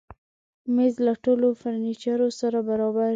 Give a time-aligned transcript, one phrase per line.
[0.75, 3.09] مېز له ټولو فرنیچرو سره برابر وي.